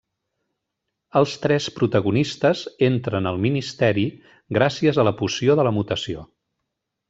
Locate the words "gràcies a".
4.61-5.09